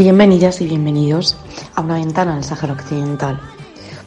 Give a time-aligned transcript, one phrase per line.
[0.00, 1.36] Bienvenidas y bienvenidos
[1.74, 3.38] a una ventana del Sáhara Occidental.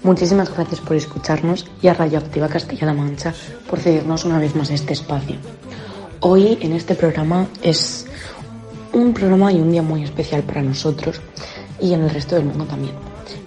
[0.01, 3.31] Muchísimas gracias por escucharnos y a Radioactiva Castilla-La Mancha
[3.69, 5.35] por cedernos una vez más este espacio.
[6.19, 8.07] Hoy en este programa es
[8.91, 11.21] un programa y un día muy especial para nosotros
[11.79, 12.95] y en el resto del mundo también.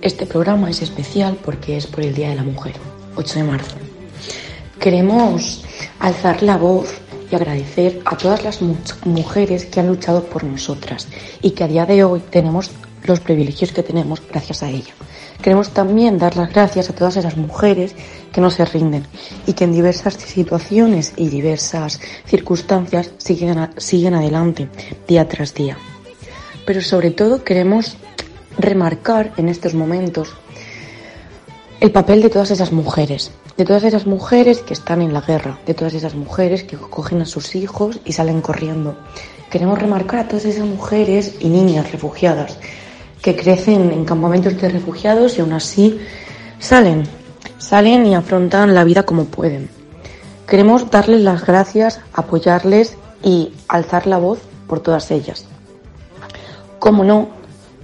[0.01, 2.75] Este programa es especial porque es por el Día de la Mujer,
[3.17, 3.75] 8 de marzo.
[4.79, 5.65] Queremos
[5.99, 6.95] alzar la voz
[7.31, 8.61] y agradecer a todas las
[9.05, 11.09] mujeres que han luchado por nosotras
[11.43, 12.71] y que a día de hoy tenemos
[13.05, 14.95] los privilegios que tenemos gracias a ella.
[15.43, 17.95] Queremos también dar las gracias a todas esas mujeres
[18.33, 19.07] que no se rinden
[19.47, 24.69] y que en diversas situaciones y diversas circunstancias siguen, siguen adelante
[25.07, 25.77] día tras día.
[26.65, 27.97] Pero sobre todo queremos
[28.59, 30.35] remarcar en estos momentos
[31.81, 35.59] el papel de todas esas mujeres, de todas esas mujeres que están en la guerra,
[35.67, 38.97] de todas esas mujeres que cogen a sus hijos y salen corriendo.
[39.51, 42.59] Queremos remarcar a todas esas mujeres y niñas refugiadas
[43.23, 45.99] que crecen en campamentos de refugiados y aún así
[46.59, 47.05] salen,
[47.59, 49.71] salen y afrontan la vida como pueden.
[50.47, 55.47] Queremos darles las gracias, apoyarles y alzar la voz por todas ellas.
[56.79, 57.29] Como no,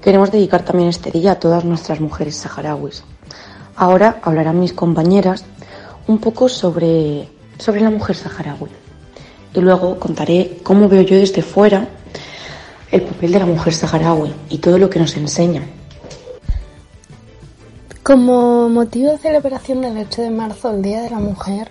[0.02, 3.04] queremos dedicar también este día a todas nuestras mujeres saharauis.
[3.74, 5.44] Ahora hablarán mis compañeras
[6.06, 8.70] un poco sobre, sobre la mujer saharaui.
[9.54, 11.88] Y luego contaré cómo veo yo desde fuera
[12.90, 15.62] el papel de la mujer saharaui y todo lo que nos enseña.
[18.02, 21.70] Como motivo de celebración del 8 de marzo, el Día de la Mujer,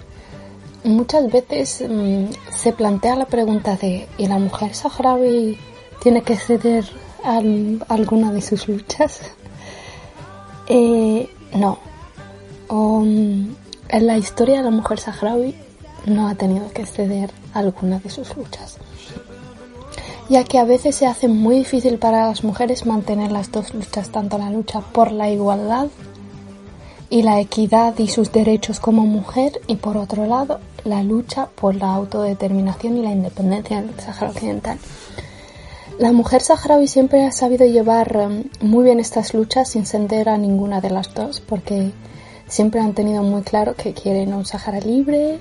[0.84, 2.26] muchas veces mm,
[2.56, 5.58] se plantea la pregunta de ¿y la mujer saharaui
[6.02, 6.86] tiene que ceder
[7.24, 7.42] a
[7.94, 9.22] alguna de sus luchas?
[10.68, 11.78] Eh, no.
[12.70, 13.54] Um,
[13.92, 15.54] en la historia de la mujer saharaui
[16.06, 18.78] no ha tenido que ceder a alguna de sus luchas,
[20.30, 24.10] ya que a veces se hace muy difícil para las mujeres mantener las dos luchas,
[24.10, 25.88] tanto la lucha por la igualdad
[27.10, 31.76] y la equidad y sus derechos como mujer y por otro lado la lucha por
[31.76, 34.80] la autodeterminación y la independencia del Sahara Occidental.
[36.00, 40.38] La mujer saharaui siempre ha sabido llevar um, muy bien estas luchas sin ceder a
[40.38, 41.92] ninguna de las dos porque
[42.52, 45.40] siempre han tenido muy claro que quieren un Sahara libre,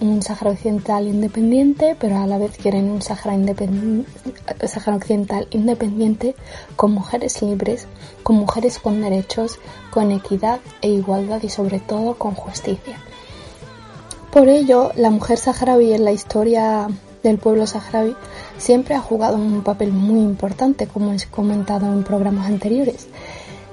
[0.00, 3.36] un Sahara Occidental independiente, pero a la vez quieren un Sahara,
[4.94, 6.36] Occidental independiente
[6.76, 7.88] con mujeres libres,
[8.22, 9.58] con mujeres con derechos,
[9.90, 12.98] con equidad e igualdad y sobre todo con justicia.
[14.30, 16.88] Por ello, la mujer saharaui en la historia
[17.24, 18.14] del pueblo saharaui
[18.58, 23.08] siempre ha jugado un papel muy importante, como he comentado en programas anteriores.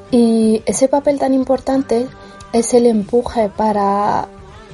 [0.09, 2.07] Y ese papel tan importante
[2.53, 4.27] es el empuje para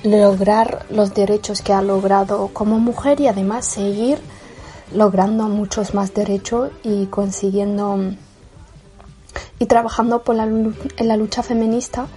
[0.04, 4.20] lograr los derechos que ha logrado como mujer y además seguir
[4.94, 8.00] logrando muchos más derechos y consiguiendo
[9.60, 12.08] y trabajando por la, en la lucha feminista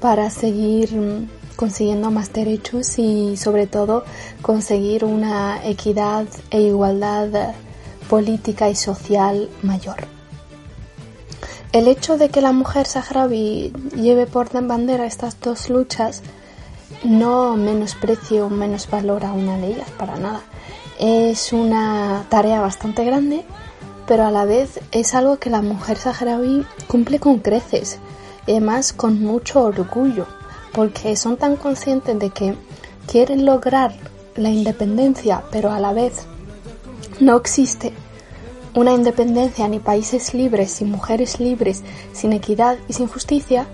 [0.00, 4.04] para seguir consiguiendo más derechos y sobre todo
[4.42, 7.54] conseguir una equidad e igualdad
[8.08, 10.17] política y social mayor.
[11.70, 16.22] El hecho de que la mujer saharaui lleve por bandera estas dos luchas
[17.04, 20.40] no menosprecio o menos valora una de ellas para nada.
[20.98, 23.44] Es una tarea bastante grande,
[24.06, 27.98] pero a la vez es algo que la mujer saharaui cumple con creces
[28.46, 30.26] y además con mucho orgullo,
[30.72, 32.54] porque son tan conscientes de que
[33.06, 33.92] quieren lograr
[34.36, 36.22] la independencia, pero a la vez
[37.20, 37.92] no existe
[38.74, 41.82] una independencia ni países libres, sin mujeres libres,
[42.12, 43.66] sin equidad y sin justicia,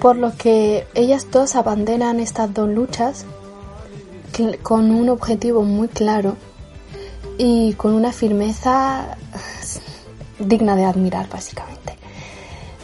[0.00, 3.24] por lo que ellas dos abandonan estas dos luchas
[4.62, 6.36] con un objetivo muy claro
[7.38, 9.16] y con una firmeza
[10.38, 11.96] digna de admirar, básicamente.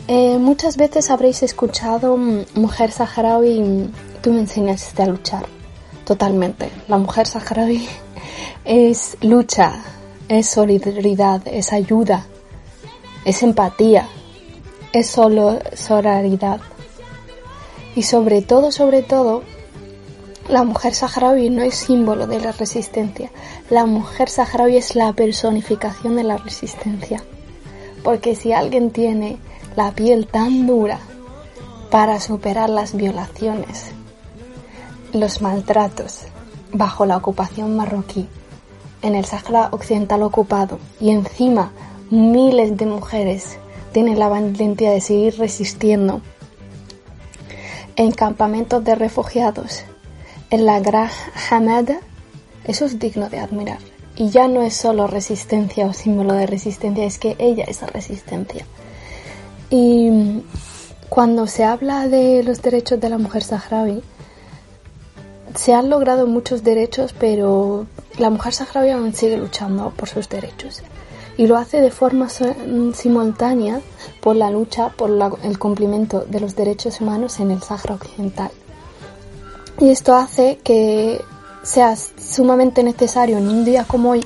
[0.07, 3.91] Eh, muchas veces habréis escuchado, mm, mujer saharaui,
[4.23, 5.47] tú me enseñaste a luchar.
[6.05, 6.71] Totalmente.
[6.89, 7.87] La mujer saharaui
[8.65, 9.83] es lucha,
[10.29, 12.27] es solidaridad, es ayuda,
[13.25, 14.09] es empatía,
[14.93, 16.61] es solo solidaridad.
[17.95, 19.43] Y sobre todo, sobre todo,
[20.49, 23.31] la mujer saharaui no es símbolo de la resistencia.
[23.71, 27.23] La mujer saharaui es la personificación de la resistencia.
[28.03, 29.39] Porque si alguien tiene
[29.77, 31.01] la piel tan dura
[31.91, 33.87] para superar las violaciones,
[35.13, 36.23] los maltratos
[36.73, 38.29] bajo la ocupación marroquí,
[39.03, 41.73] en el Sahara Occidental ocupado y encima
[42.11, 43.59] miles de mujeres
[43.93, 46.21] tienen la valentía de seguir resistiendo
[47.97, 49.83] en campamentos de refugiados
[50.51, 51.11] en la Gran
[51.51, 51.99] Hamada,
[52.65, 53.79] eso es digno de admirar.
[54.17, 58.65] Y ya no es solo resistencia o símbolo de resistencia, es que ella es resistencia.
[59.71, 60.43] Y
[61.09, 64.03] cuando se habla de los derechos de la mujer saharaui,
[65.59, 70.83] se han logrado muchos derechos, pero la mujer saharaui aún sigue luchando por sus derechos.
[71.37, 73.81] Y lo hace de forma simultánea
[74.21, 75.11] por la lucha por
[75.43, 78.53] el cumplimiento de los derechos humanos en el Sahara Occidental.
[79.81, 81.21] Y esto hace que
[81.65, 84.25] sea sumamente necesario en un día como hoy,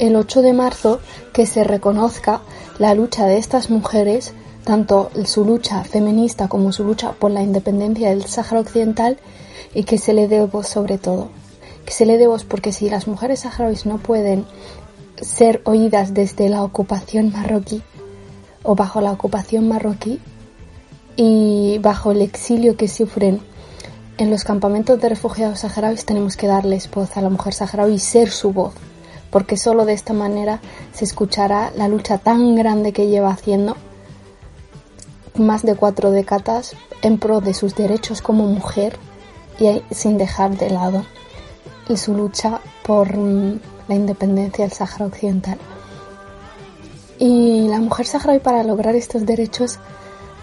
[0.00, 0.98] el 8 de marzo,
[1.32, 2.40] que se reconozca
[2.80, 4.34] la lucha de estas mujeres,
[4.64, 9.18] tanto su lucha feminista como su lucha por la independencia del Sáhara Occidental,
[9.74, 11.28] y que se le dé voz sobre todo.
[11.84, 14.44] Que se le dé voz porque si las mujeres saharauis no pueden
[15.20, 17.82] ser oídas desde la ocupación marroquí
[18.62, 20.20] o bajo la ocupación marroquí
[21.16, 23.40] y bajo el exilio que sufren
[24.18, 27.98] en los campamentos de refugiados saharauis tenemos que darles voz a la mujer saharaui y
[27.98, 28.74] ser su voz,
[29.30, 30.60] porque solo de esta manera
[30.92, 33.76] se escuchará la lucha tan grande que lleva haciendo
[35.34, 38.98] más de cuatro décadas en pro de sus derechos como mujer
[39.62, 41.04] y sin dejar de lado
[41.88, 45.58] y su lucha por mm, la independencia del Sáhara Occidental.
[47.18, 49.78] Y la mujer saharaui para lograr estos derechos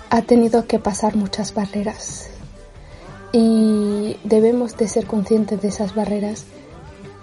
[0.10, 2.30] ha tenido que pasar muchas barreras
[3.34, 6.46] y debemos de ser conscientes de esas barreras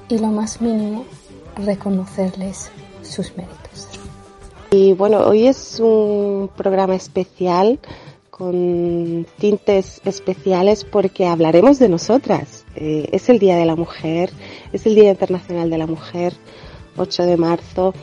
[0.08, 1.04] y lo más mínimo
[1.56, 2.70] reconocerles
[3.02, 3.88] sus méritos.
[4.70, 7.78] Y bueno, hoy es un programa especial
[8.36, 12.66] con tintes especiales porque hablaremos de nosotras.
[12.74, 14.30] Eh, es el Día de la Mujer,
[14.74, 16.34] es el Día Internacional de la Mujer,
[16.98, 17.94] 8 de marzo,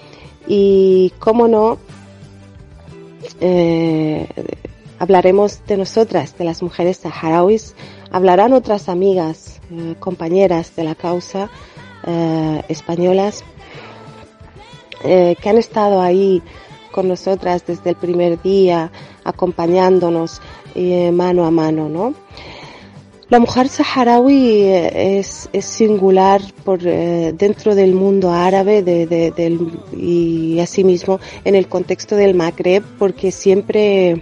[0.47, 1.77] y cómo no,
[3.41, 4.27] eh,
[4.97, 7.75] Hablaremos de nosotras, de las mujeres saharauis.
[8.09, 11.49] Hablarán otras amigas, eh, compañeras de la causa
[12.67, 13.45] españolas
[15.01, 16.41] que han estado ahí
[16.91, 18.91] con nosotras desde el primer día,
[19.23, 20.41] acompañándonos
[21.11, 22.13] mano a mano, ¿no?
[23.29, 28.83] La mujer saharaui es, singular por dentro del mundo árabe
[29.95, 34.21] y asimismo en el contexto del Magreb porque siempre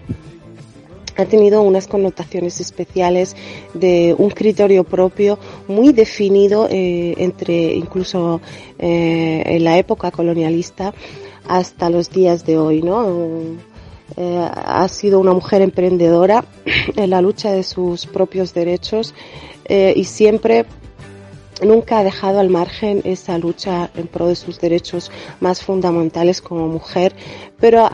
[1.17, 3.35] ha tenido unas connotaciones especiales
[3.73, 5.37] de un criterio propio
[5.67, 8.41] muy definido eh, entre incluso
[8.79, 10.93] eh, en la época colonialista
[11.47, 13.70] hasta los días de hoy, ¿no?
[14.17, 16.43] Eh, ha sido una mujer emprendedora
[16.95, 19.13] en la lucha de sus propios derechos
[19.69, 20.65] y siempre
[21.65, 26.67] nunca ha dejado al margen esa lucha en pro de sus derechos más fundamentales como
[26.67, 27.13] mujer,
[27.59, 27.87] pero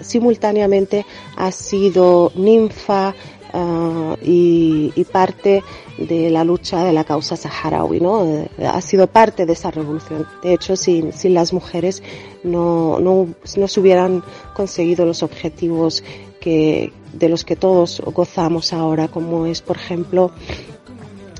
[0.00, 3.14] simultáneamente ha sido ninfa
[3.56, 5.62] ah, y, parte
[5.98, 8.48] de la lucha de la causa saharaui, ¿no?
[8.58, 10.26] Ha sido parte de esa revolución.
[10.42, 12.02] De hecho, sin, sin las mujeres
[12.44, 14.22] no, no, no se hubieran
[14.54, 16.04] conseguido los objetivos
[16.40, 20.32] que, de los que todos gozamos ahora, como es, por ejemplo,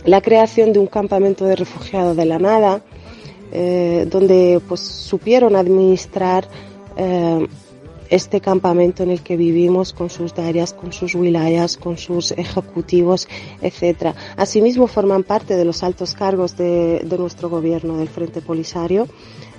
[0.05, 2.83] la creación de un campamento de refugiados de la nada,
[3.53, 6.49] eh, donde pues supieron administrar
[6.97, 7.47] eh,
[8.11, 13.29] este campamento en el que vivimos con sus darias, con sus wilayas, con sus ejecutivos,
[13.63, 14.15] etc.
[14.37, 19.09] Asimismo forman parte de los altos cargos de, nuestro gobierno del Frente Polisario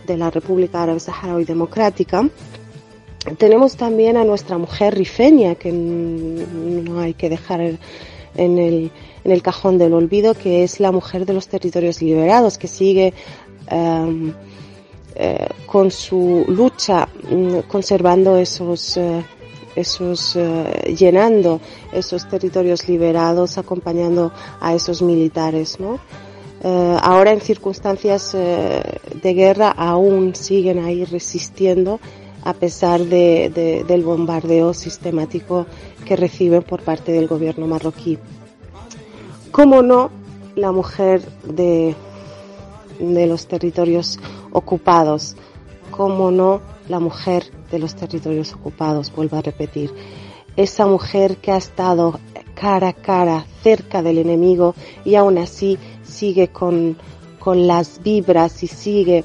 [0.05, 2.29] de la República Árabe Saharaui Democrática.
[3.37, 7.77] Tenemos también a nuestra mujer rifeña, que no hay que dejar en
[8.57, 8.91] el,
[9.23, 13.13] en el cajón del olvido, que es la mujer de los territorios liberados, que sigue
[13.69, 14.33] em,
[15.19, 19.25] eh, con su lucha mm, conservando esos, eh,
[19.75, 21.59] esos eh, llenando
[21.91, 24.31] esos territorios liberados, acompañando
[24.61, 25.99] a esos militares, ¿no?
[27.01, 31.99] ahora en circunstancias de guerra aún siguen ahí resistiendo
[32.43, 35.67] a pesar de, del bombardeo sistemático
[36.03, 38.17] que reciben por parte del gobierno marroquí.
[39.51, 40.09] ¿Cómo no
[40.55, 41.95] la mujer de,
[42.99, 44.19] de los territorios
[44.51, 45.35] ocupados?
[45.91, 49.11] ¿Cómo no la mujer de los territorios ocupados?
[49.15, 49.93] Vuelvo a repetir.
[50.55, 52.19] Esa mujer que ha estado
[52.55, 54.73] cara a cara, cerca del enemigo
[55.05, 56.97] y aún así sigue con,
[57.39, 59.23] con las vibras y sigue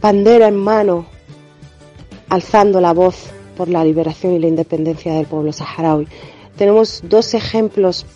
[0.00, 1.06] bandera en mano,
[2.28, 6.06] alzando la voz por la liberación y la independencia del pueblo saharaui.
[6.56, 8.06] Tenemos dos ejemplos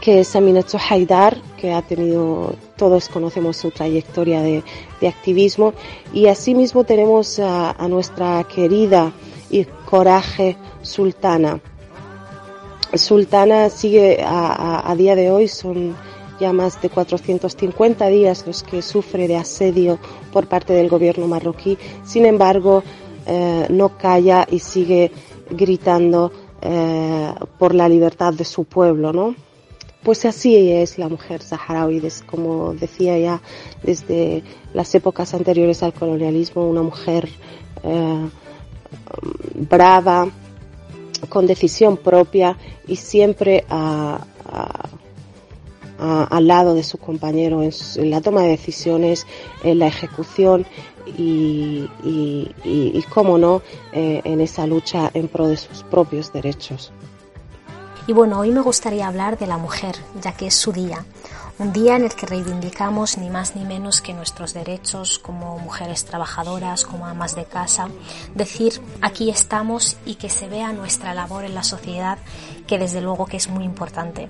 [0.00, 4.64] que es Aminatu Haidar, que ha tenido, todos conocemos su trayectoria de,
[5.06, 5.72] activismo,
[6.12, 9.12] y asimismo tenemos a, nuestra querida
[9.50, 11.60] y coraje Sultana.
[12.92, 15.94] Sultana sigue a, día de hoy, son
[16.40, 20.00] ya más de 450 días los que sufre de asedio
[20.32, 21.78] por parte del gobierno marroquí.
[22.02, 22.82] Sin embargo,
[23.26, 25.12] eh, no calla y sigue
[25.50, 29.51] gritando eh, por la libertad de su pueblo, ¿no?
[30.02, 33.40] Pues así es la mujer saharaui, como decía ya
[33.84, 34.42] desde
[34.74, 37.28] las épocas anteriores al colonialismo, una mujer
[37.84, 38.28] eh,
[39.54, 40.28] brava,
[41.28, 42.56] con decisión propia
[42.88, 44.26] y siempre a,
[45.98, 49.24] al lado de su compañero en, la toma de decisiones,
[49.62, 50.66] en la ejecución
[51.16, 56.92] y, y, y, cómo no, eh, en esa lucha en pro de sus propios derechos.
[58.06, 61.04] Y bueno, hoy me gustaría hablar de la mujer, ya que es su día.
[61.58, 66.04] Un día en el que reivindicamos ni más ni menos que nuestros derechos como mujeres
[66.04, 67.88] trabajadoras, como amas de casa,
[68.34, 72.18] decir aquí estamos y que se vea nuestra labor en la sociedad,
[72.66, 74.28] que desde luego que es muy importante.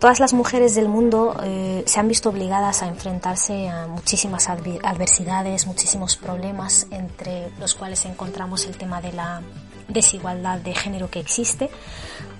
[0.00, 5.66] Todas las mujeres del mundo eh, se han visto obligadas a enfrentarse a muchísimas adversidades,
[5.66, 9.42] muchísimos problemas, entre los cuales encontramos el tema de la
[9.90, 11.70] desigualdad de género que existe,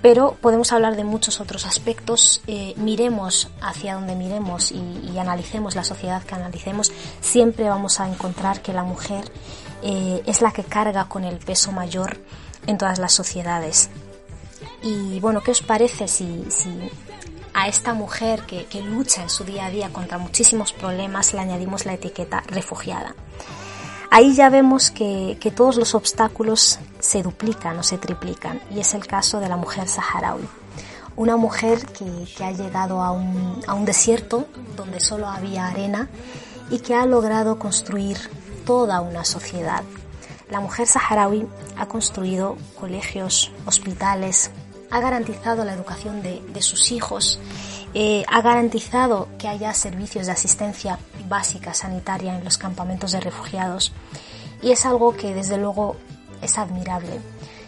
[0.01, 2.41] pero podemos hablar de muchos otros aspectos.
[2.47, 8.61] Eh, miremos hacia donde miremos y, analicemos la sociedad que analicemos, siempre vamos a encontrar
[8.61, 9.23] que la mujer
[9.83, 12.17] eh, es la que carga con el peso mayor
[12.65, 13.89] en todas las sociedades.
[14.81, 16.43] Y bueno, ¿qué os parece si,
[17.53, 21.39] a esta mujer que, que, lucha en su día a día contra muchísimos problemas le
[21.39, 23.13] añadimos la etiqueta refugiada.
[24.13, 29.07] Ahí ya vemos que, todos los obstáculos se duplican o se triplican y es el
[29.07, 30.45] caso de la mujer saharaui.
[31.15, 36.09] Una mujer que, ha llegado a un, a un desierto donde solo había arena
[36.69, 38.17] y que ha logrado construir
[38.65, 39.83] toda una sociedad.
[40.49, 44.51] La mujer saharaui ha construido colegios, hospitales,
[44.89, 47.39] ha garantizado la educación de, sus hijos,
[47.93, 50.99] eh, ha garantizado que haya servicios de asistencia
[51.31, 53.93] básica sanitaria en los campamentos de refugiados
[54.61, 55.95] y es algo que desde luego
[56.43, 57.19] es admirable.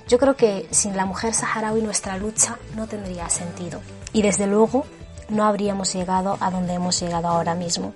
[0.08, 4.86] Yo creo que sin la mujer saharaui nuestra lucha no tendría sentido y desde luego
[5.30, 7.94] no habríamos llegado a donde hemos llegado ahora mismo.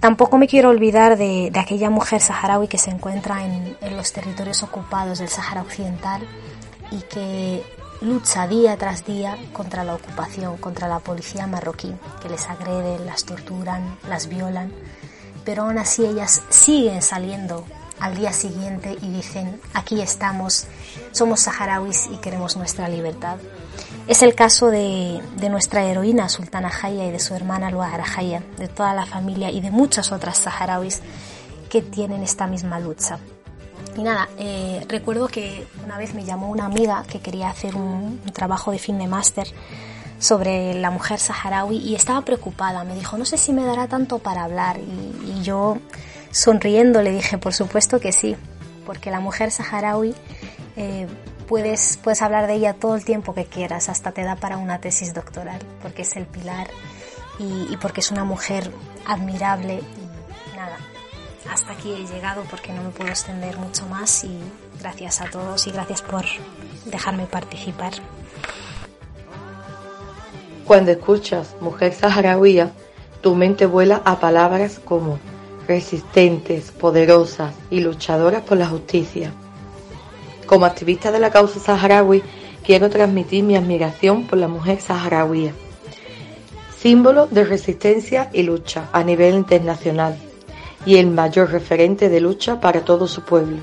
[0.00, 4.62] Tampoco me quiero olvidar de, aquella mujer saharaui que se encuentra en, en los territorios
[4.62, 6.22] ocupados del Sahara Occidental
[6.90, 7.62] y que
[8.00, 13.24] lucha día tras día contra la ocupación, contra la policía marroquí, que les agreden, las
[13.24, 14.72] torturan, las violan,
[15.44, 17.64] pero aún así ellas siguen saliendo
[18.00, 20.66] al día siguiente y dicen, aquí estamos,
[21.12, 23.38] somos saharauis y queremos nuestra libertad.
[24.06, 28.68] Es el caso de, nuestra heroína Sultana Jaya y de su hermana Luara Jaya, de
[28.68, 31.00] toda la familia y de muchas otras saharauis
[31.70, 33.18] que tienen esta misma lucha.
[33.96, 38.20] Y nada, eh, recuerdo que una vez me llamó una amiga que quería hacer un,
[38.34, 39.46] trabajo de fin de máster
[40.18, 42.84] sobre la mujer saharaui y estaba preocupada.
[42.84, 44.78] Me dijo, no sé si me dará tanto para hablar.
[44.78, 45.78] Y, yo,
[46.30, 48.36] sonriendo, le dije, por supuesto que sí,
[48.84, 50.14] porque la mujer saharaui
[50.76, 51.06] eh,
[51.48, 54.78] puedes, puedes hablar de ella todo el tiempo que quieras, hasta te da para una
[54.78, 56.68] tesis doctoral, porque es el pilar
[57.38, 58.70] y, y porque es una mujer
[59.06, 59.80] admirable.
[60.52, 60.76] Y nada,
[61.50, 64.38] hasta aquí he llegado porque no me puedo extender mucho más y
[64.80, 66.24] gracias a todos y gracias por
[66.84, 67.92] dejarme participar.
[70.64, 72.62] Cuando escuchas mujer saharaui,
[73.20, 75.18] tu mente vuela a palabras como
[75.68, 79.32] resistentes, poderosas y luchadoras por la justicia.
[80.46, 82.22] Como activista de la causa saharaui,
[82.64, 85.52] quiero transmitir mi admiración por la mujer saharaui,
[86.76, 90.18] símbolo de resistencia y lucha a nivel internacional
[90.86, 93.58] y el mayor referente de lucha para todo su pueblo.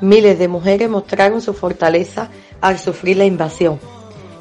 [0.00, 3.80] Miles de mujeres mostraron su fortaleza al sufrir la invasión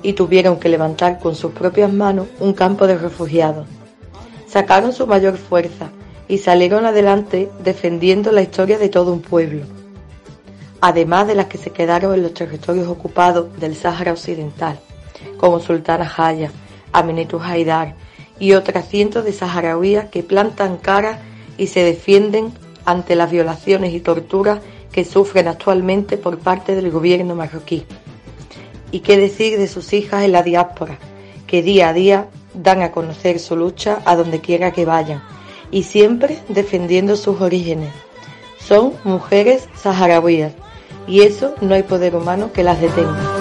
[0.04, 3.68] y tuvieron que levantar con sus propias manos un campo de refugiados.
[4.48, 5.90] Sacaron su mayor fuerza
[6.28, 9.66] y salieron adelante defendiendo la historia de todo un pueblo,
[10.80, 14.80] además de las que se quedaron en los territorios ocupados del Sáhara Occidental,
[15.38, 16.52] como Sultana Jaya,
[16.92, 17.96] Amenitu Haidar
[18.40, 21.20] y otras cientos de saharauíes que plantan cara
[21.58, 22.54] y se defienden
[22.86, 24.60] ante las violaciones y torturas
[24.92, 27.86] que sufren actualmente por parte del gobierno marroquí.
[28.92, 30.98] Y qué decir de sus hijas en la diáspora,
[31.46, 35.22] que día a día dan a conocer su lucha a donde quiera que vayan,
[35.70, 37.92] y siempre defendiendo sus orígenes.
[38.60, 40.54] Son mujeres saharauíes,
[41.08, 43.38] y eso no hay poder humano que las detenga.